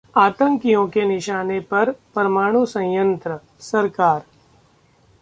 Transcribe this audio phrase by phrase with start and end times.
[0.17, 3.39] आतंकियों के निशाने पर परमाणु संयंत्र:
[3.61, 4.21] सरकार